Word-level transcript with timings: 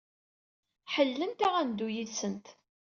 Ḥellelent-aɣ 0.93 1.53
ad 1.57 1.65
neddu 1.67 1.87
yid-sent. 1.95 2.47